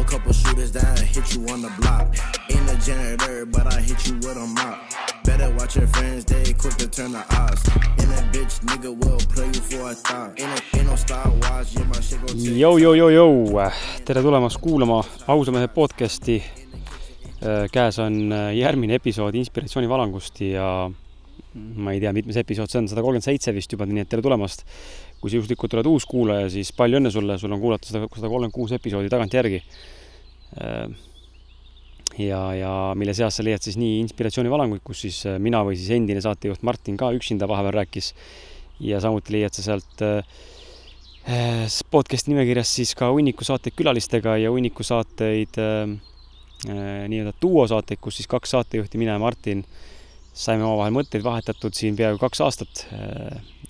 [0.00, 2.14] a couple shooters that hit you on the block.
[2.50, 4.78] Ain't a janitor, but I hit you with a mop.
[5.24, 7.62] Better watch your friends, they quick to turn the odds.
[8.00, 10.38] And a bitch nigga will play you for a thought.
[10.40, 12.58] Ain't, a, ain't no Star Wars, yeah, my shit go take.
[12.58, 13.70] Jou, jou, jou, jou,
[14.04, 16.42] tere tulemast kuulama ausa mehe podcasti.
[17.70, 20.90] käes on äh, järgmine episood inspiratsioonivalangust ja
[21.56, 24.24] ma ei tea, mitmes episood see on, sada kolmkümmend seitse vist juba, nii et tere
[24.24, 24.64] tulemast.
[25.20, 28.28] kui sa juhuslikult oled uus kuulaja, siis palju õnne sulle, sul on kuulata sada, sada
[28.28, 29.62] kolmkümmend kuus episoodi tagantjärgi.
[32.18, 35.94] ja, ja mille seas sa leiad siis nii inspiratsioonivalanguid, kus siis äh, mina või siis
[35.96, 38.12] endine saatejuht Martin ka üksinda vahepeal rääkis.
[38.80, 40.20] ja samuti leiad sa sealt äh,
[41.90, 45.96] podcast'i nimekirjast siis ka hunniku saateid külalistega ja hunniku saateid äh,
[46.66, 49.64] nii-öelda duosaateid, kus siis kaks saatejuhti, mina ja Martin,
[50.36, 52.84] saime omavahel mõtteid vahetatud siin peaaegu kaks aastat.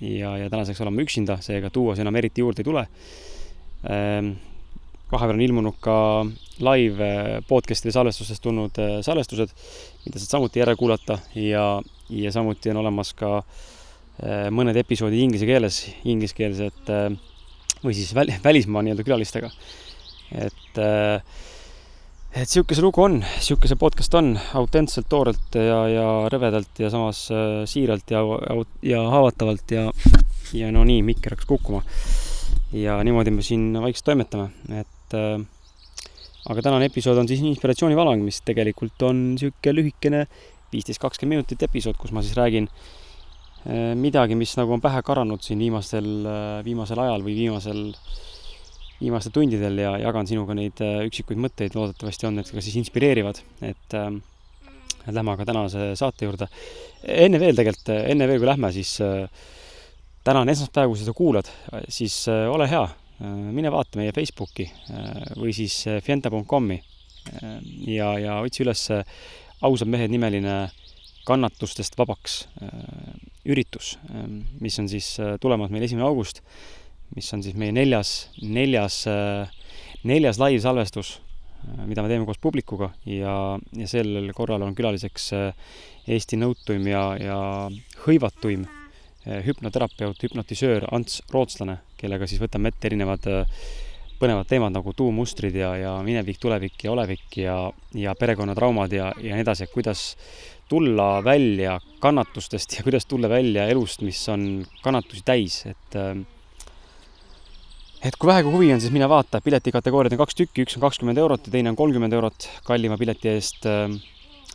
[0.01, 2.87] ja, ja tänaseks oleme üksinda, seega duos enam eriti juurde ei tule.
[5.13, 5.99] vahepeal on ilmunud ka
[6.67, 7.09] live
[7.49, 9.53] podcast'ide salvestustest tulnud salvestused,
[10.05, 13.39] mida saad samuti järele kuulata ja, ja samuti on olemas ka
[14.51, 16.91] mõned episoodid inglise keeles, ingliskeelsed
[17.85, 19.51] või siis väl, välismaa nii-öelda külalistega.
[20.35, 21.23] et äh,
[22.37, 26.91] et sihuke see lugu on, sihuke see podcast on, autentselt, toorelt ja, ja rõvedalt ja
[26.93, 28.21] samas äh, siiralt ja,
[28.85, 29.87] ja haavatavalt ja,
[30.57, 31.81] ja no nii, mikker hakkas kukkuma.
[32.77, 34.51] ja niimoodi me siin vaikselt toimetame,
[34.83, 35.39] et äh,
[36.53, 40.27] aga tänane episood on siis inspiratsioonivalang, mis tegelikult on sihuke lühikene
[40.75, 45.41] viisteist, kakskümmend minutit episood, kus ma siis räägin äh, midagi, mis nagu on pähe karanud
[45.47, 48.25] siin viimastel äh,, viimasel ajal või viimasel äh,
[49.01, 53.43] viimastel tundidel ja jagan sinuga neid äh, üksikuid mõtteid, loodetavasti on need ka siis inspireerivad,
[53.67, 54.11] et äh,
[55.07, 56.49] lähme aga tänase saate juurde.
[57.03, 59.27] enne veel tegelikult, enne veel kui lähme, siis äh,
[60.27, 61.51] täna on esmaspäev, kui seda kuulad,
[61.89, 67.55] siis äh, ole hea äh,, mine vaata meie Facebooki äh, või siis äh, fienta.com-i äh,
[67.95, 68.89] ja, ja otsi üles
[69.65, 70.67] ausad mehed nimeline
[71.27, 72.71] kannatustest vabaks äh,
[73.47, 74.27] üritus äh,,
[74.61, 76.43] mis on siis äh, tulemas meil esimene august
[77.15, 79.05] mis on siis meie neljas, neljas,
[80.07, 81.17] neljas laivsalvestus,
[81.87, 83.35] mida me teeme koos publikuga ja,
[83.77, 85.31] ja sellel korral on külaliseks
[86.07, 87.39] Eesti nõutuim ja, ja
[88.05, 88.67] hõivatuim
[89.27, 93.27] hüpnoterapeut, hüpnotisöör Ants Rootslane, kellega siis võtame ette erinevad
[94.21, 97.57] põnevad teemad nagu tuummustrid ja, ja minevik, tulevik ja olevik ja,
[97.97, 100.07] ja perekonnatraumad ja, ja nii edasi, et kuidas
[100.69, 106.17] tulla välja kannatustest ja kuidas tulla välja elust, mis on kannatusi täis, et äh,
[108.05, 111.21] et kui vähegi huvi on, siis mine vaata, piletikategooriad on kaks tükki, üks on kakskümmend
[111.21, 113.67] eurot ja teine on kolmkümmend eurot kallima pileti eest.
[113.71, 113.99] Ähm,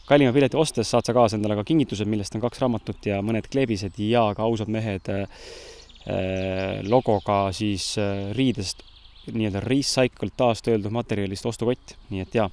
[0.05, 3.47] kallima pileti ostes saad sa kaasa endale ka kingitused, millest on kaks raamatut ja mõned
[3.51, 5.43] kleebised ja ka ausad mehed äh,
[6.05, 8.85] äh, logoga siis äh, riidest
[9.31, 12.47] nii-öelda recycled taastööldud materjalist ostukott, nii et jaa.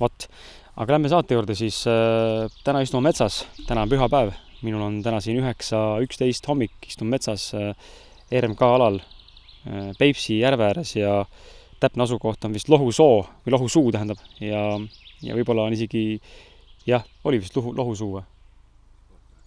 [0.00, 0.26] vot,
[0.76, 2.48] aga lähme saate juurde siis äh,.
[2.64, 7.50] täna istume metsas, täna on pühapäev, minul on täna siin üheksa, üksteist hommik, istun metsas
[7.56, 7.72] äh,
[8.30, 9.00] RMK alal
[9.98, 11.24] Peipsi järve ääres ja
[11.80, 14.62] täpne asukoht on vist Lohusoo või Lohusuu tähendab ja,
[15.24, 16.20] ja võib-olla on isegi
[16.88, 18.24] jah, oli vist Luhu, Lohusuu või?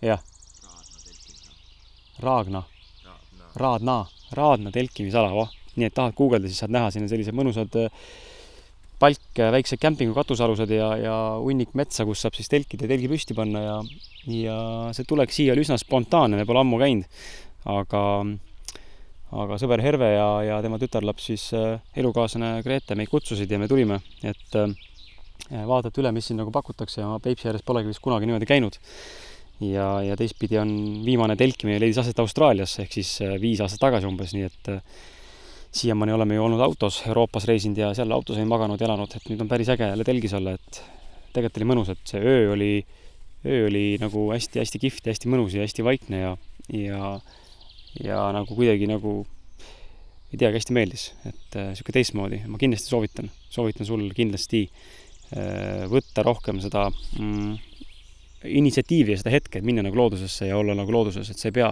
[0.04, 0.22] jah.
[2.24, 2.64] Raagna.
[3.56, 5.50] Raadna, Raadna telkimisala, voh.
[5.78, 8.06] nii et tahad guugeldada, siis saad näha, siin on sellised mõnusad äh,
[9.02, 13.10] palk, äh, väiksed kämpingu katusealused ja, ja hunnik metsa, kus saab siis telkida ja telgi
[13.12, 13.76] püsti panna ja,
[14.30, 14.58] ja
[14.98, 17.22] see tulek siia oli üsna spontaanne, me pole ammu käinud,
[17.70, 18.04] aga
[19.34, 23.70] aga sõber Herve ja, ja tema tütarlaps siis äh, elukaaslane Grete meid kutsusid ja me
[23.72, 24.74] tulime, et äh,
[25.68, 28.78] vaadata üle, mis siin nagu pakutakse ja ma Peipsi ääres polegi vist kunagi niimoodi käinud.
[29.64, 30.72] ja, ja teistpidi on
[31.06, 34.72] viimane telkimine leidis aset Austraalias ehk siis äh, viis aastat tagasi umbes, nii et
[35.74, 39.42] siiamaani oleme ju olnud autos, Euroopas reisinud ja seal autos olin maganud elanud, et nüüd
[39.42, 40.82] on päris äge jälle telgis olla, et
[41.34, 42.74] tegelikult oli mõnus, et see öö oli,
[43.46, 46.36] öö oli nagu hästi-hästi kihvt ja hästi mõnus ja hästi vaikne ja,
[46.78, 47.16] ja
[48.02, 49.22] ja nagu kuidagi nagu
[50.34, 55.84] ei teagi, hästi meeldis, et niisugune äh, teistmoodi, ma kindlasti soovitan, soovitan sul kindlasti äh,
[55.92, 57.52] võtta rohkem seda mm,
[58.50, 61.58] initsiatiivi ja seda hetke, et minna nagu loodusesse ja olla nagu looduses, et sa ei
[61.60, 61.70] pea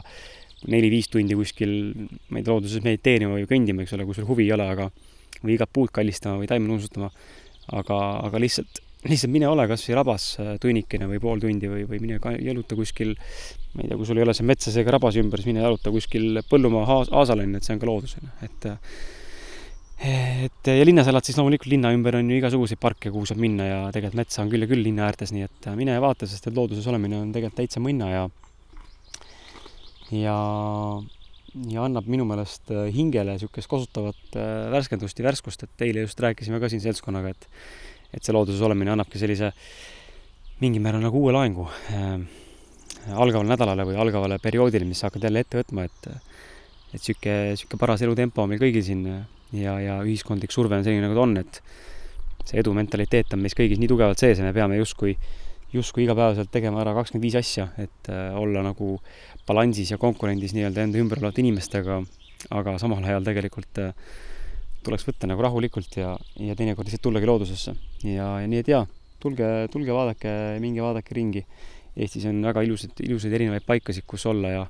[0.70, 1.74] neli-viis tundi kuskil,
[2.30, 4.92] ma ei tea, looduses mediteerima või kõndima, eks ole, kui sul huvi ei ole, aga
[5.42, 7.10] või igat puud kallistama või taime nuusutama,
[7.74, 7.98] aga,
[8.28, 12.02] aga lihtsalt lihtsalt mine ole kas või rabas äh, tunnikene või pool tundi või, või
[12.04, 13.16] mine jaluta kuskil,
[13.72, 15.94] ma ei tea, kui sul ei ole see metsas ega rabas ümber, siis mine jaluta
[15.94, 18.70] kuskil põllumaa haas, aasal on ju, et see on ka loodus, on ju, et
[20.02, 23.68] et ja linnas elad, siis loomulikult linna ümber on ju igasuguseid parke, kuhu saab minna
[23.68, 26.50] ja tegelikult metsa on küll ja küll linna äärtes, nii et mine ja vaata, sest
[26.50, 28.24] et looduses olemine on tegelikult täitsa mõnna ja
[30.18, 30.36] ja
[31.70, 34.38] ja annab minu meelest äh, hingele niisugust kosutavat
[34.74, 37.48] värskendust ja värskust, et eile just rääkisime ka siin seltskonnaga, et
[38.12, 39.54] et see looduses olemine annabki sellise
[40.60, 41.70] mingil määral nagu uue laengu
[43.10, 46.10] algavale nädalale või algavale perioodile, mis sa hakkad jälle ette võtma, et
[46.92, 51.06] et niisugune, niisugune paras elutempo on meil kõigil siin ja, ja ühiskondlik surve on selline,
[51.06, 51.62] nagu ta on, et
[52.48, 55.16] see edu mentaliteet on meis kõigis nii tugevalt sees ja me peame justkui
[55.72, 58.98] justkui igapäevaselt tegema ära kakskümmend viis asja, et äh, olla nagu
[59.48, 62.02] balansis ja konkurendis nii-öelda enda ümber olevate inimestega,
[62.52, 63.94] aga samal ajal tegelikult äh,
[64.84, 67.76] tuleks võtta nagu rahulikult ja, ja teinekord lihtsalt tullagi loodusesse.
[68.04, 68.84] ja, ja nii et jaa,
[69.22, 70.34] tulge, tulge vaadake,
[70.64, 71.46] minge vaadake ringi.
[71.96, 74.66] Eestis on väga ilusaid, ilusaid erinevaid paikasid, kus olla ja,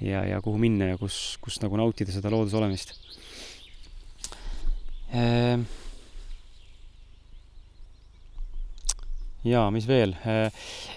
[0.00, 2.94] ja, ja kuhu minna ja kus, kus nagu nautida seda looduse olemist
[5.12, 5.66] ehm
[9.44, 10.14] jaa, mis veel?
[10.24, 10.48] Äh,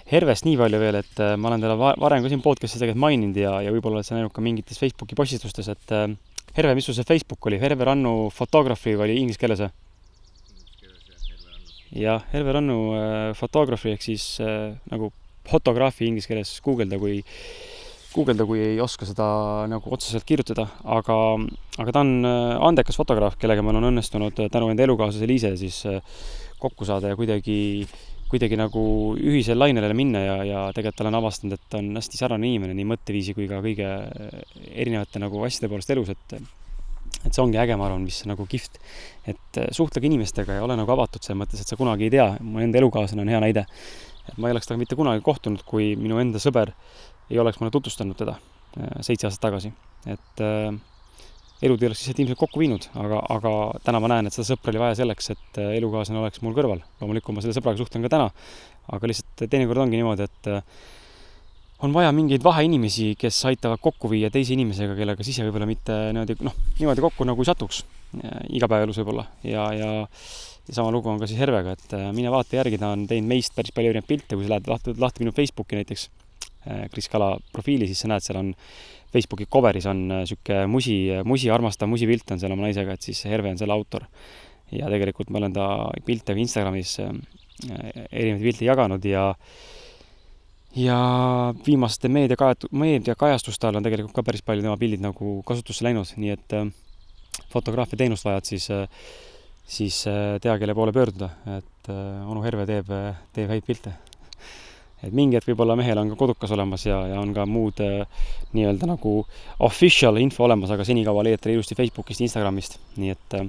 [0.08, 3.36] Hervest nii palju veel, et äh, ma olen teda varem ka siin podcast'is tegelikult maininud
[3.36, 6.08] ja, ja võib-olla oled sa näinud ka mingites Facebooki postitustes, et äh,
[6.56, 7.60] Herve, mis sul see Facebook oli?
[7.60, 9.70] Herve Rannu Photography oli inglise keeles või?
[12.02, 15.12] jah, Herve Rannu äh, Photography ehk siis äh, nagu
[15.50, 17.20] fotograafi inglise keeles guugelda, kui
[18.14, 19.28] guugelda, kui ei oska seda
[19.70, 21.16] nagu otseselt kirjutada, aga,
[21.78, 22.12] aga ta on
[22.70, 25.82] andekas fotograaf, kellega mul on õnnestunud tänu enda elukaaslase Liise siis
[26.58, 27.98] kokku saada ja kuidagi äh,
[28.28, 28.82] kuidagi nagu
[29.16, 32.88] ühisele lainele minna ja, ja tegelikult olen avastanud, et ta on hästi särane inimene nii
[32.90, 33.88] mõtteviisi kui ka kõige
[34.68, 36.40] erinevate nagu asjade poolest elus, et
[37.24, 38.76] et see ongi äge, ma arvan, mis nagu kihvt.
[39.28, 42.60] et suhtlege inimestega ja ole nagu avatud selles mõttes, et sa kunagi ei tea, mu
[42.62, 43.64] enda elukaaslane on hea näide.
[44.28, 46.74] Et ma ei oleks temaga mitte kunagi kohtunud, kui minu enda sõber
[47.28, 49.72] ei oleks mulle tutvustanud teda äh, seitse aastat tagasi.
[50.06, 50.76] et äh,
[51.62, 53.54] elud ei oleks lihtsalt ilmselt kokku viinud, aga, aga
[53.86, 56.84] täna ma näen, et seda sõpra oli vaja selleks, et äh, elukaaslane oleks mul kõrval.
[57.00, 58.30] loomulikult ma selle sõbraga suhtlen ka täna,
[58.94, 60.62] aga lihtsalt teinekord ongi niimoodi, et äh,
[61.86, 66.38] on vaja mingeid vaheinimesi, kes aitavad kokku viia teise inimesega, kellega siis võib-olla mitte niimoodi,
[66.46, 67.84] noh, niimoodi kokku nagu ei satuks
[68.56, 69.90] igapäevaelus võib-olla ja, ja
[70.68, 73.54] ja sama lugu on ka siis Hervega, et mine vaata järgi, ta on teinud meist
[73.56, 76.08] päris palju erinevaid pilte, kui sa lähed lahti, lahti minu Facebooki näiteks,
[76.92, 78.50] Kris Kala profiili, siis sa näed, seal on
[79.12, 83.24] Facebooki cover'is on niisugune äh, musi, musi armastav musipilt on seal oma naisega, et siis
[83.28, 84.04] Herve on selle autor.
[84.68, 85.66] ja tegelikult ma olen ta
[86.04, 87.14] pilte ka Instagramis äh,
[88.12, 89.22] erinevaid pilte jaganud ja
[90.76, 90.98] ja
[91.66, 96.34] viimaste meediakajat-, meediakajastuste all on tegelikult ka päris palju tema pildid nagu kasutusse läinud, nii
[96.36, 96.68] et äh,
[97.48, 98.68] fotograafia teenust vajad, siis
[99.68, 100.00] siis
[100.40, 101.28] tea, kelle poole pöörduda,
[101.58, 102.88] et onu Herve teeb,
[103.36, 103.92] teeb häid pilte.
[104.98, 108.24] Et mingi hetk võib-olla mehel on ka kodukas olemas ja, ja on ka muud äh,
[108.56, 109.12] nii-öelda nagu
[109.66, 113.46] official info olemas, aga senikaua leiad ta ilusti Facebookist, Instagramist, nii et äh,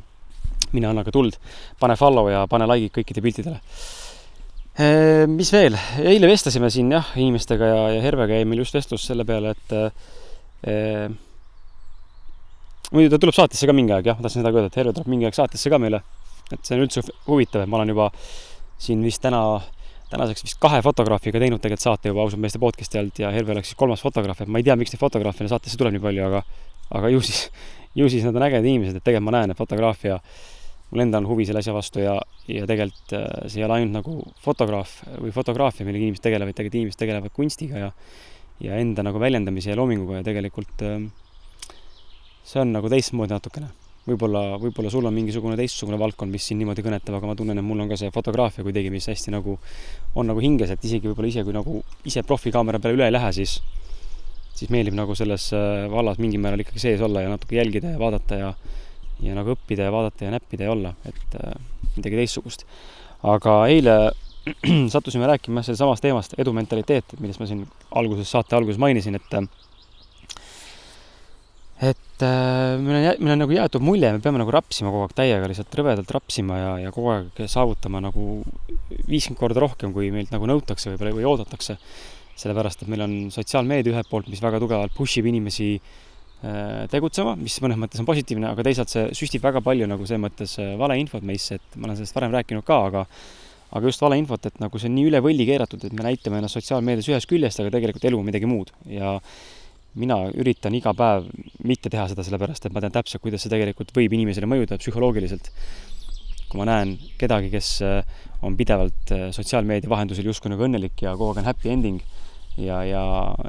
[0.75, 1.39] mine anna ka tuld,
[1.81, 3.63] pane follow ja pane like'id kõikide piltidele.
[5.27, 5.73] Mis veel,
[6.07, 9.73] eile vestlesime siin jah, inimestega ja, ja Hervega jäi meil just vestlus selle peale, et
[10.63, 10.75] e,
[12.93, 14.93] muidu ta tuleb saatesse ka mingi aeg, jah, ma tahtsin seda ka öelda, et Herve
[14.97, 16.01] tuleb mingi aeg saatesse ka meile.
[16.49, 18.07] et see on üldse huvitav, et ma olen juba
[18.81, 19.61] siin vist täna
[20.09, 23.69] tänaseks vist kahe fotograafiga teinud tegelikult saate juba ausalt meeste podcast'i alt ja Helve oleks
[23.69, 26.41] siis kolmas fotograaf, et ma ei tea, miks neid fotograafe saatesse tuleb nii palju, aga
[26.97, 27.43] aga ju siis,
[27.97, 30.17] ju siis nad on ägedad inimesed, et tegelikult ma näen, et fotograafia,
[30.89, 32.15] mul endal on huvi selle asja vastu ja,
[32.49, 36.81] ja tegelikult äh, see ei ole ainult nagu fotograaf või fotograafia, millega inimesed tegelevad, tegelikult
[36.81, 37.93] inimesed tegelevad kunstiga ja
[38.59, 40.97] ja enda nagu väljendamise ja loominguga ja tegelikult äh,
[42.49, 43.69] see on nagu teistmoodi natukene
[44.09, 47.65] võib-olla, võib-olla sul on mingisugune teistsugune valdkond, mis sind niimoodi kõnetab, aga ma tunnen, et
[47.65, 49.57] mul on ka see fotograafia kuidagi, mis hästi nagu
[50.17, 53.31] on nagu hinges, et isegi võib-olla ise, kui nagu ise profikaamera peale üle ei lähe,
[53.35, 53.59] siis
[54.59, 57.99] siis meeldib nagu selles äh, vallas mingil määral ikkagi sees olla ja natuke jälgida ja
[58.01, 58.53] vaadata ja
[59.23, 61.53] ja nagu õppida ja vaadata ja näppida ja olla, et äh,
[61.95, 62.65] midagi teistsugust.
[63.23, 63.95] aga eile
[64.93, 67.65] sattusime rääkima sellestsamast teemast, edumentaliteet, millest ma siin
[67.99, 69.47] alguses, saate alguses mainisin, et äh,
[71.79, 75.15] et äh, meil on, meil on nagu jäetud mulje, me peame nagu rapsima kogu aeg
[75.15, 78.41] täiega, lihtsalt rõvedalt rapsima ja, ja kogu aeg saavutama nagu
[79.07, 81.77] viiskümmend korda rohkem, kui meilt nagu nõutakse võib-olla või oodatakse.
[82.39, 87.33] sellepärast, et meil on sotsiaalmeedia ühelt poolt, mis väga tugevalt push ib inimesi äh, tegutsema,
[87.39, 90.75] mis mõnes mõttes on positiivne, aga teisalt see süstib väga palju nagu selles mõttes äh,
[90.79, 93.05] valeinfot meisse, et ma olen sellest varem rääkinud ka, aga
[93.69, 96.57] aga just valeinfot, et nagu see on nii üle võlli keeratud, et me näitame ennast
[96.57, 99.19] sotsiaalmeedias ühest küljest, aga tegelikult elu on midagi muud ja
[99.97, 101.29] mina üritan iga päev
[101.65, 105.51] mitte teha seda, sellepärast et ma tean täpselt, kuidas see tegelikult võib inimesele mõjuda psühholoogiliselt.
[106.49, 107.99] kui ma näen kedagi, kes äh,
[108.41, 111.99] on pidevalt äh, sotsiaalmeedia vahendusel justkui nagu õnnelik ja kogu aeg on happy ending
[112.57, 113.03] ja, ja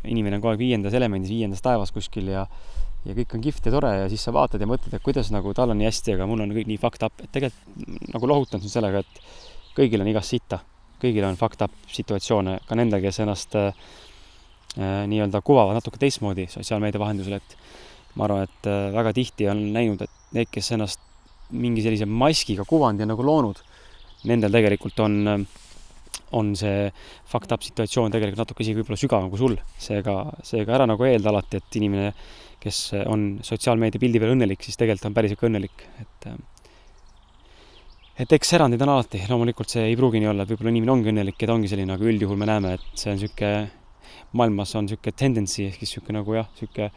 [0.04, 2.44] inimene on kogu aeg viiendas elemendis, viiendas taevas kuskil ja
[3.06, 5.54] ja kõik on kihvt ja tore ja siis sa vaatad ja mõtled, et kuidas nagu
[5.56, 8.60] tal on nii hästi, aga mul on kõik nii fucked up, et tegelikult nagu lohutan
[8.60, 9.22] sind sellega, et
[9.76, 10.60] kõigil on igast sitta,
[11.00, 13.72] kõigil on fucked up situatsioone, ka nendel, kes ennast äh,
[14.78, 17.56] nii-öelda kuvavad natuke teistmoodi sotsiaalmeedia vahendusel, et
[18.18, 21.02] ma arvan, et äh, väga tihti on näinud, et need, kes ennast
[21.50, 23.58] mingi sellise maskiga kuvandi on nagu loonud,
[24.30, 25.16] nendel tegelikult on,
[26.38, 26.84] on see
[27.30, 29.56] fucked up situatsioon tegelikult natuke isegi võib-olla sügavam kui sul.
[29.80, 32.12] seega, seega ära nagu eelda alati, et inimene,
[32.60, 36.30] kes on sotsiaalmeedia pildi peal õnnelik, siis tegelikult on päris ikka õnnelik, et
[38.20, 41.08] et eks erandid on alati, loomulikult see ei pruugi nii olla, et võib-olla inimene ongi
[41.08, 43.79] õnnelik ja ta ongi selline, aga üldjuhul me näeme, et see on niisugune,
[44.32, 46.90] maailmas on niisugune tendency ehk siis niisugune nagu jah, niisugune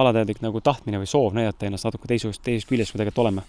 [0.00, 3.42] alateadlik nagu tahtmine või soov näidata ennast natuke teisest, teisest küljest, kui tegelikult oleme.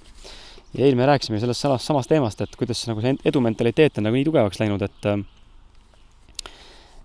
[0.73, 4.17] ja eile me rääkisime sellest samast, samast teemast, et kuidas nagu see edumentaliteet on nagu
[4.17, 5.09] nii tugevaks läinud, et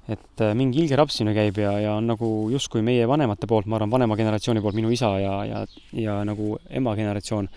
[0.07, 3.91] et mingi ilge rapsimine käib ja, ja on nagu justkui meie vanemate poolt, ma arvan,
[3.91, 5.65] vanema generatsiooni poolt, minu isa ja, ja,
[5.99, 7.49] ja nagu ema generatsioon,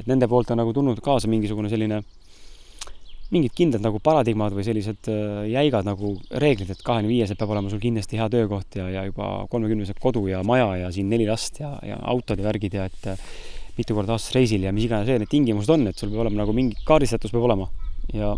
[0.00, 2.02] et nende poolt on nagu tulnud kaasa mingisugune selline
[3.30, 7.70] mingid kindlad nagu paradigmad või sellised äh, jäigad nagu reeglid, et kahekümne viieselt peab olema
[7.70, 11.60] sul kindlasti hea töökoht ja, ja juba kolmekümneselt kodu ja maja ja siin neli last
[11.62, 13.28] ja, ja autod ja värgid ja et äh,
[13.78, 16.42] mitu korda aastas reisil ja mis iganes veel need tingimused on, et sul peab olema
[16.42, 17.68] nagu mingi kaardistatus peab olema.
[18.14, 18.34] ja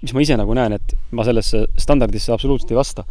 [0.00, 3.04] mis ma ise nagu näen, et ma sellesse standardisse absoluutselt ei vasta.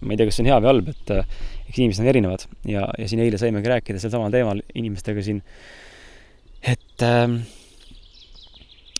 [0.00, 1.30] ma ei tea, kas see on hea või halb, et äh,
[1.68, 5.40] eks inimesed on erinevad ja, ja siin eile saimegi rääkida sel samal teemal inimestega siin,
[6.62, 7.24] et äh,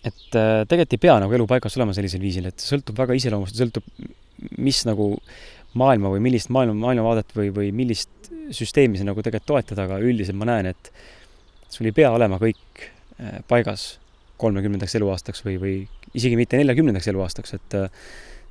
[0.06, 3.58] et äh, tegelikult ei pea nagu elu paigas olema sellisel viisil, et sõltub väga iseloomust,
[3.58, 3.86] sõltub,
[4.62, 5.10] mis nagu
[5.78, 10.38] maailma või millist maailma, maailmavaadet või, või millist süsteemi sa nagu tegelikult toetad, aga üldiselt
[10.38, 10.92] ma näen, et
[11.68, 13.96] sul ei pea olema kõik äh, paigas
[14.38, 15.76] kolmekümnendaks eluaastaks või, või
[16.16, 17.88] isegi mitte neljakümnendaks eluaastaks, et äh,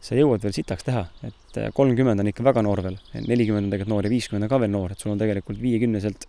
[0.04, 3.94] sa jõuad veel sitaks teha, et kolmkümmend on ikka väga noor veel, nelikümmend on tegelikult
[3.96, 6.28] noor ja viiskümmend on ka veel noor, et sul on tegelikult viiekümneselt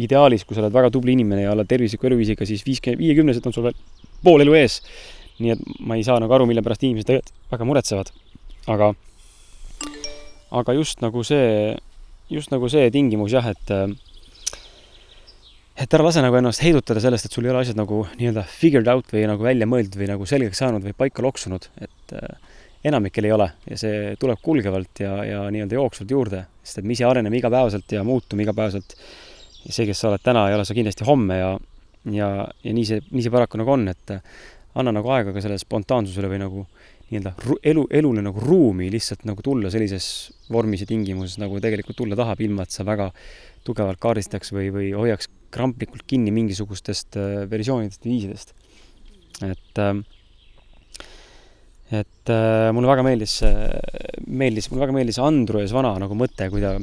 [0.00, 3.54] ideaalis, kui sa oled väga tubli inimene ja oled tervisliku eluviisiga, siis viiskümmend, viiekümneselt on
[3.54, 3.76] sul veel
[4.24, 4.80] pool elu ees.
[5.42, 8.12] nii et ma ei saa nagu aru, mille pärast inimesed väga muretsevad.
[8.70, 8.92] aga,
[10.50, 11.74] aga just nagu see,
[12.30, 13.76] just nagu see tingimus jah, et
[15.82, 18.88] et ära lase nagu ennast heidutada sellest, et sul ei ole asjad nagu nii-öelda figured
[18.92, 22.52] out või nagu välja mõeldud või nagu selgeks saanud või paika loksunud, et äh,
[22.84, 26.96] enamikel ei ole ja see tuleb kulgevalt ja, ja nii-öelda jooksvalt juurde, sest et me
[26.96, 28.96] ise areneme igapäevaselt ja muutume igapäevaselt.
[29.64, 31.52] ja see, kes sa oled täna, ei ole sa kindlasti homme ja,
[32.10, 32.28] ja,
[32.64, 34.16] ja nii see, nii see paraku nagu on, et
[34.78, 36.66] anna nagu aega ka sellele spontaansusele või nagu
[37.12, 40.06] nii-öelda elu, elule nagu ruumi lihtsalt nagu tulla sellises
[40.52, 43.10] vormis ja tingimuses, nagu tegelikult tulla tahab, ilma et sa väga
[43.66, 48.54] tugevalt kaardistaks või, või hoiaks kramplikult kinni mingisugustest äh, versioonidest viisidest.
[49.44, 49.94] et äh,
[51.92, 53.36] et äh, mulle väga meeldis,
[54.26, 56.78] meeldis, mulle väga meeldis Andrus Vana nagu mõte, kui ta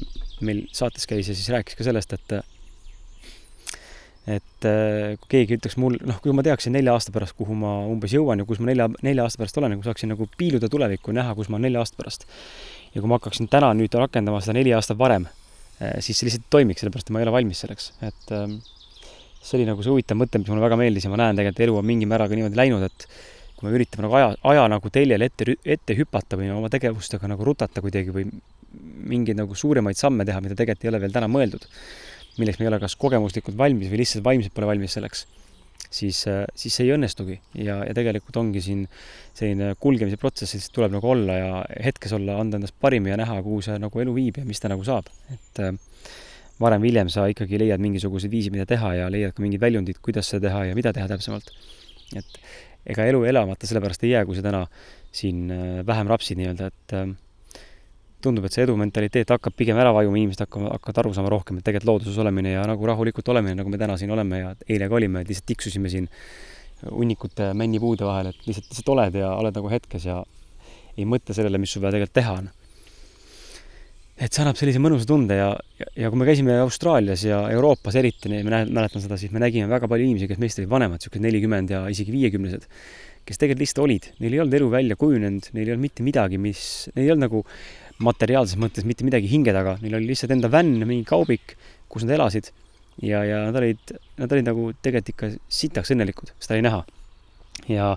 [0.46, 2.38] meil saates käis ja siis rääkis ka sellest, et
[4.30, 7.80] et äh, kui keegi ütleks mul, noh, kui ma teaksin nelja aasta pärast, kuhu ma
[7.90, 11.14] umbes jõuan ja kus ma nelja, nelja aasta pärast olen, kui saaksin nagu piiluda tulevikku,
[11.16, 12.28] näha, kus ma olen nelja aasta pärast.
[12.94, 15.26] ja kui ma hakkaksin täna nüüd rakendama seda neli aastat varem,
[15.80, 18.60] äh, siis see lihtsalt ei toimiks, sellepärast et ma ei ole valmis selleks, et ähm,
[19.40, 21.80] see oli nagu see huvitav mõte, mis mulle väga meeldis ja ma näen tegelikult, elu
[21.82, 23.08] on mingi määraga niimoodi läinud, et
[23.56, 27.46] kui me üritame nagu aja, aja nagu teljel ette, ette hüpata või oma tegevustega nagu
[27.46, 28.30] rutata kuidagi või
[29.10, 31.66] mingeid nagu suuremaid samme teha, mida tegelikult ei ole veel täna mõeldud
[32.42, 35.26] milleks me ei ole kas kogemuslikult valmis või lihtsalt vaimselt pole valmis selleks,
[35.90, 38.86] siis, äh, siis see ei õnnestugi ja, ja tegelikult ongi siin
[39.38, 41.52] selline kulgemise protsess, siis tuleb nagu olla ja
[41.90, 44.72] hetkes olla, anda endast parim ja näha, kuhu see nagu elu viib ja mis ta
[44.72, 45.74] nagu saab, et äh,
[46.60, 50.02] varem või hiljem sa ikkagi leiad mingisugused viisid, mida teha ja leiad ka mingid väljundid,
[50.04, 51.54] kuidas seda teha ja mida teha täpsemalt.
[52.18, 52.40] et
[52.90, 54.66] ega elu elamata sellepärast ei jää, kui sa täna
[55.12, 56.96] siin äh, vähem rapsid nii-öelda, et
[58.24, 61.68] tundub, et see edumentaliteet hakkab pigem ära vajuma, inimesed hakkavad, hakkavad aru saama rohkem, et
[61.68, 65.00] tegelikult looduses olemine ja nagu rahulikult olemine, nagu me täna siin oleme ja eile ka
[65.00, 66.10] olime, et lihtsalt tiksusime siin
[66.88, 70.22] hunnikute männipuude vahel, et lihtsalt, lihtsalt oled ja oled nagu hetkes ja
[71.00, 72.50] ei mõtle sellele, mis sul vaja tegelikult teha on.
[74.20, 77.96] et see annab sellise mõnusa tunde ja, ja, ja kui me käisime Austraalias ja Euroopas
[77.96, 81.24] eriti, näe-, mäletan seda, siis me nägime väga palju inimesi, kes meist olid vanemad, niisugused
[81.24, 82.66] nelikümmend ja isegi viiekümnesed,
[83.24, 86.42] kes tegelikult lihtsalt olid, neil ei olnud elu välja kujunenud, neil ei olnud mitte midagi,
[86.42, 86.66] mis,
[86.98, 87.46] neil ei olnud nagu
[88.04, 91.56] materiaalses mõttes mitte midagi hinge taga, neil oli lihtsalt enda vänn, mingi kaubik,
[91.92, 92.52] kus nad elasid
[93.04, 96.84] ja, ja nad olid, nad olid nagu tegelikult ikka sitaks õnnelikud, seda oli näha.
[97.72, 97.94] ja,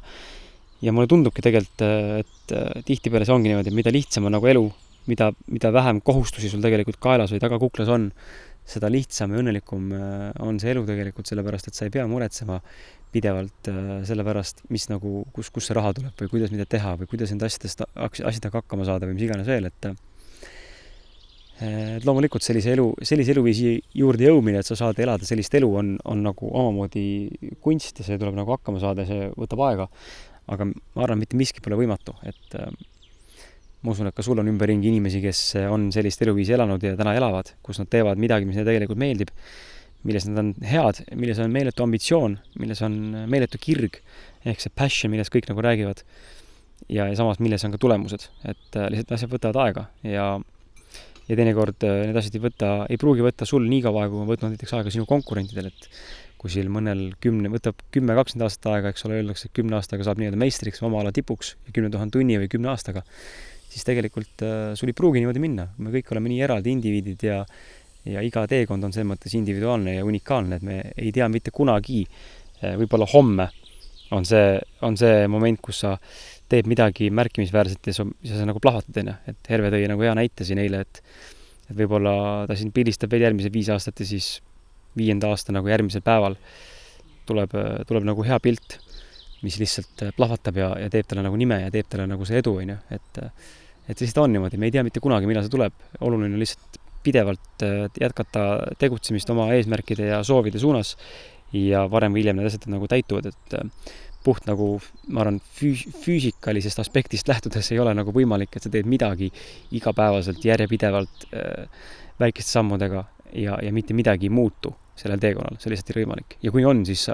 [0.82, 1.84] ja mulle tundubki tegelikult,
[2.22, 2.56] et
[2.88, 4.64] tihtipeale see ongi niimoodi, mida lihtsam on nagu elu,
[5.10, 8.10] mida, mida vähem kohustusi sul tegelikult kaelas või tagakuklas on,
[8.68, 12.60] seda lihtsam ja õnnelikum äh, on see elu tegelikult, sellepärast et sa ei pea muretsema
[13.12, 16.94] pidevalt äh, selle pärast, mis nagu, kus, kust see raha tuleb või kuidas mida teha
[17.00, 20.00] või kuidas nende asjadest, asjadega hakkama saada või mis iganes veel, et äh,
[21.62, 25.92] et loomulikult sellise elu, sellise eluviisi juurde jõudmine, et sa saad elada sellist elu, on,
[26.10, 27.04] on nagu omamoodi
[27.62, 29.86] kunst ja see tuleb nagu hakkama saada ja see võtab aega.
[30.50, 32.56] aga ma arvan, mitte miski pole võimatu, et
[33.82, 37.14] ma usun, et ka sul on ümberringi inimesi, kes on sellist eluviisi elanud ja täna
[37.18, 39.30] elavad, kus nad teevad midagi, mis neile tegelikult meeldib,
[40.06, 42.96] milles nad on head, milles on meeletu ambitsioon, milles on
[43.30, 44.00] meeletu kirg,
[44.48, 46.02] ehk see passion, millest kõik nagu räägivad.
[46.88, 50.26] ja, ja samas, milles on ka tulemused, et äh, lihtsalt asjad võtavad aega ja
[51.28, 54.24] ja teinekord äh, need asjad ei võta, ei pruugi võtta sul nii kaua aega, kui
[54.24, 55.88] on võtnud näiteks aega sinu konkurentidel, et
[56.42, 60.18] kuskil mõnel kümne, võtab kümme, kakskümmend aastat aega, eks ole, öeldakse, et kümne aastaga saab
[60.18, 63.04] nii-öelda meistriks oma ala tipuks ja kümne tuhande tunni või kümne aastaga,
[63.70, 65.68] siis tegelikult äh, sul ei pruugi niimoodi minna.
[65.78, 67.44] me kõik oleme nii eraldi indiviidid ja
[68.08, 72.02] ja iga teekond on selles mõttes individuaalne ja unikaalne, et me ei tea mitte kunagi,
[72.62, 73.48] äh, võib-olla homme
[74.12, 75.96] on see, on see moment, kus sa
[76.52, 79.14] teed midagi märkimisväärset ja sa, ja sa nagu plahvatad, on ju.
[79.32, 81.02] et Herve tõi nagu hea näite siin eile, et
[81.70, 84.26] et võib-olla ta siin pildistab veel järgmised viis aastat ja siis
[84.98, 86.34] viienda aasta nagu järgmisel päeval
[87.24, 87.54] tuleb,
[87.88, 88.76] tuleb nagu hea pilt,
[89.46, 92.58] mis lihtsalt plahvatab ja, ja teeb talle nagu nime ja teeb talle nagu see edu,
[92.60, 93.22] on ju, et
[93.90, 96.81] et lihtsalt on niimoodi, me ei tea mitte kunagi, millal see tuleb, oluline on lihtsalt
[97.02, 97.64] pidevalt
[98.00, 98.46] jätkata
[98.78, 100.96] tegutsemist oma eesmärkide ja soovide suunas
[101.52, 103.56] ja varem või hiljem need asjad nagu täituvad, et
[104.24, 104.76] puht nagu,
[105.10, 109.32] ma arvan, füü-, füüsikalisest aspektist lähtudes ei ole nagu võimalik, et sa teed midagi
[109.74, 111.66] igapäevaselt, järjepidevalt äh,
[112.22, 113.04] väikeste sammudega
[113.34, 116.36] ja, ja mitte midagi ei muutu sellel teekonnal, see lihtsalt ei ole võimalik.
[116.44, 117.06] ja kui on, siis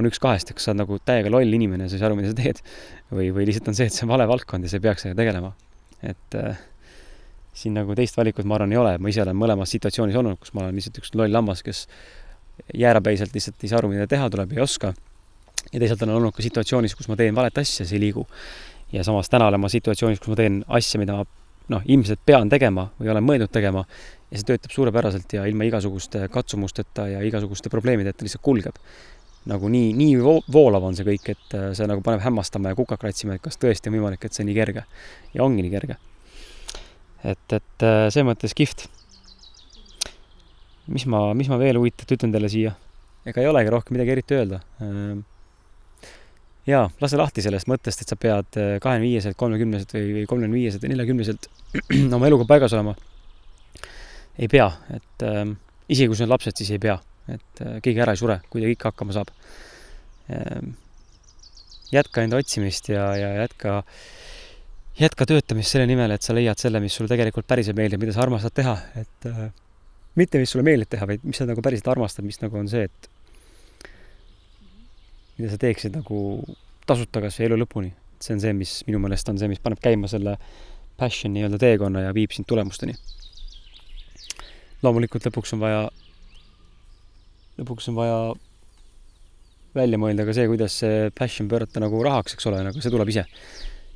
[0.00, 2.32] on üks kahest, kas sa oled nagu täiega loll inimene sa ei saa aru, mida
[2.32, 2.62] sa teed,
[3.12, 5.20] või, või lihtsalt on see, et see on vale valdkond ja sa ei peaks sellega
[5.20, 5.52] tegelema.
[6.02, 6.62] et äh,
[7.58, 10.54] siin nagu teist valikut, ma arvan, ei ole, ma ise olen mõlemas situatsioonis olnud, kus
[10.54, 11.86] ma olen lihtsalt üks loll lammas, kes
[12.74, 14.94] jäärapäiselt lihtsalt ei saa aru, mida teha tuleb, ei oska.
[15.72, 18.26] ja teisalt olen olnud ka situatsioonis, kus ma teen valet asja, see ei liigu.
[18.92, 21.26] ja samas täna olen ma situatsioonis, kus ma teen asja, mida ma
[21.72, 23.84] noh, ilmselt pean tegema või olen mõelnud tegema
[24.30, 28.76] ja see töötab suurepäraselt ja ilma igasuguste katsumusteta ja igasuguste probleemideta lihtsalt kulgeb.
[29.48, 30.16] nagu nii, nii
[30.52, 33.56] voolav on see kõik, et äh, see nagu paneb hämmastama ja kukak kratsima, et kas
[33.56, 34.84] tõesti on võimalik, et see nii kerge.
[35.34, 35.96] ja ongi nii kerge.
[37.24, 38.86] Et, et äh, selles mõttes kihvt.
[40.88, 42.76] mis ma, mis ma veel huvitavat ütlen teile siia?
[43.28, 45.18] ega ei olegi rohkem midagi eriti öelda äh,
[46.68, 50.84] jaa, lase lahti sellest mõttest, et sa pead kahekümne viieselt, kolmekümneselt või, või kolmekümne viieselt
[50.84, 51.48] või neljakümneselt
[52.16, 52.96] oma eluga paigas olema
[54.38, 55.44] ei pea, et äh,
[55.90, 56.96] isegi kui sul on lapsed, siis ei pea,
[57.30, 59.32] et äh, keegi ära ei sure, kuidagi ikka hakkama saab
[60.30, 60.62] äh,.
[61.92, 63.80] jätka enda otsimist ja, ja jätka,
[64.98, 68.24] jätka töötamist selle nimel, et sa leiad selle, mis sulle tegelikult päriselt meeldib, mida sa
[68.24, 69.44] armastad teha, et äh,
[70.18, 72.88] mitte, mis sulle meeldib teha, vaid mis sa nagu päriselt armastad, mis nagu on see,
[72.88, 73.90] et
[75.38, 76.22] mida sa teeksid nagu
[76.88, 77.92] tasuta kas või elu lõpuni.
[78.18, 80.34] see on see, mis minu meelest on see, mis paneb käima selle
[80.98, 82.96] passion nii-öelda teekonna ja viib sind tulemusteni
[84.84, 85.80] loomulikult lõpuks on vaja,
[87.58, 88.18] lõpuks on vaja
[89.74, 93.10] välja mõelda ka see, kuidas see passion pöörata nagu rahaks, eks ole, nagu see tuleb
[93.12, 93.26] ise.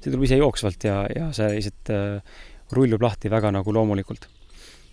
[0.02, 2.38] See tuleb ise jooksvalt ja, ja see lihtsalt äh,
[2.74, 4.28] rullub lahti väga nagu loomulikult.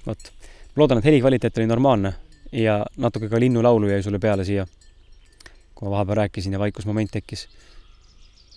[0.05, 0.31] vot,
[0.75, 2.13] ma loodan, et helikvaliteet oli normaalne
[2.51, 4.65] ja natuke ka linnulaulu jäi sulle peale siia,
[5.73, 7.47] kui ma vahepeal rääkisin ja vaikusmoment tekkis.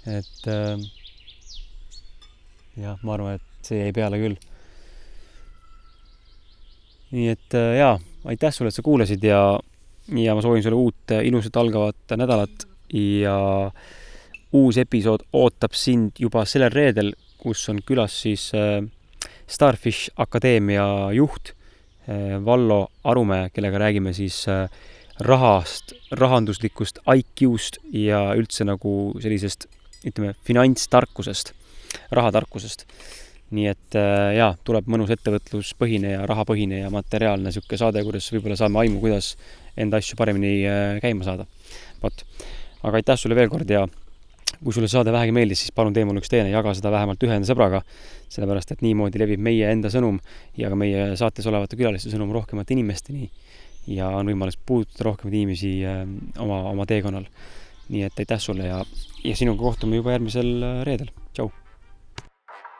[0.06, 0.78] et äh,
[2.76, 4.40] jah, ma arvan, et see jäi peale küll
[7.12, 9.42] nii et äh, jaa, aitäh sulle, et sa kuulasid ja,
[10.16, 13.36] ja ma soovin sulle uut äh, ilusat algavat nädalat ja
[14.52, 18.80] uus episood ootab sind juba sellel reedel, kus on külas siis äh,
[19.46, 20.84] Starfish Akadeemia
[21.16, 21.54] juht
[22.44, 24.40] Vallo Arumäe, kellega räägime siis
[25.22, 29.68] rahast, rahanduslikust IQ-st ja üldse nagu sellisest,
[30.02, 31.52] ütleme, finantstarkusest,
[32.10, 32.88] rahatarkusest
[33.52, 38.56] nii et äh, jaa, tuleb mõnus ettevõtluspõhine ja rahapõhine ja materiaalne niisugune saade, kuidas võib-olla
[38.58, 39.34] saame aimu, kuidas
[39.76, 41.46] enda asju paremini äh, käima saada.
[42.02, 42.24] vot,
[42.82, 43.84] aga aitäh sulle veel kord ja
[44.62, 47.34] kui sulle saade vähegi meeldis, siis palun tee mulle üks teene, jaga seda vähemalt ühe
[47.38, 47.82] enda sõbraga,
[48.32, 50.20] sellepärast et niimoodi levib meie enda sõnum
[50.58, 53.30] ja ka meie saates olevate külaliste sõnum rohkemate inimesteni
[53.90, 56.04] ja on võimalus puudutada rohkemaid inimesi äh,
[56.42, 57.26] oma, oma teekonnal.
[57.92, 58.78] nii et aitäh sulle ja,
[59.24, 60.52] ja sinuga kohtume juba järgmisel
[60.86, 61.50] reedel, tšau!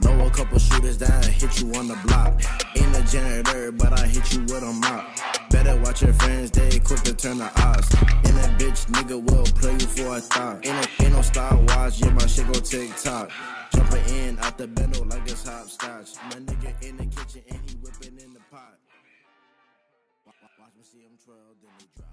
[0.03, 2.72] Know a couple shooters that hit you on the block.
[3.05, 5.05] Janitor, but I hit you with a mop.
[5.51, 7.93] Better watch your friends, they quick to turn the odds.
[8.25, 10.67] And that bitch nigga will play you for a thought.
[10.67, 13.31] Ain't, a, ain't no Star Wars, yeah, my shit go tick tock.
[13.75, 16.15] Jumping in out the bendo like it's hopscotch.
[16.25, 18.79] My nigga in the kitchen and he whipping in the pot.
[20.27, 22.12] Watch me see him twirl, then he drop.